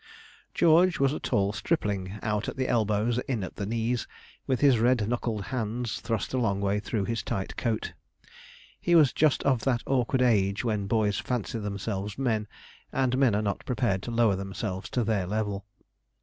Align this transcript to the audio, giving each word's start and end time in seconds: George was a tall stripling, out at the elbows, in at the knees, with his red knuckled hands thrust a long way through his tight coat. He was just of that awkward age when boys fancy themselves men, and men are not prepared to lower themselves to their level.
George 0.55 0.99
was 0.99 1.13
a 1.13 1.19
tall 1.19 1.53
stripling, 1.53 2.17
out 2.23 2.49
at 2.49 2.57
the 2.57 2.67
elbows, 2.67 3.19
in 3.27 3.43
at 3.43 3.57
the 3.57 3.67
knees, 3.67 4.07
with 4.47 4.59
his 4.59 4.79
red 4.79 5.07
knuckled 5.07 5.43
hands 5.53 5.99
thrust 6.01 6.33
a 6.33 6.39
long 6.39 6.59
way 6.59 6.79
through 6.79 7.05
his 7.05 7.21
tight 7.21 7.55
coat. 7.55 7.93
He 8.79 8.95
was 8.95 9.13
just 9.13 9.43
of 9.43 9.61
that 9.61 9.83
awkward 9.85 10.23
age 10.23 10.63
when 10.63 10.87
boys 10.87 11.19
fancy 11.19 11.59
themselves 11.59 12.17
men, 12.17 12.47
and 12.91 13.15
men 13.15 13.35
are 13.35 13.43
not 13.43 13.63
prepared 13.63 14.01
to 14.01 14.09
lower 14.09 14.35
themselves 14.35 14.89
to 14.89 15.03
their 15.03 15.27
level. 15.27 15.67